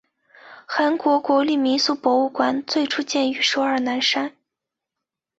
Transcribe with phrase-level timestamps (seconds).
[0.65, 4.33] 韩国国立民俗博物馆最初建于首尔南山。